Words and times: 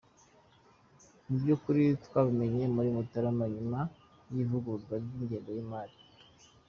Mu 1.27 1.33
by’ukuri 1.41 1.83
twabimenye 2.05 2.63
muri 2.75 2.89
Mutarama 2.95 3.45
nyuma 3.55 3.79
y’ivugururwa 4.33 4.93
ry’ingengo 5.03 5.49
y’imari. 5.57 5.95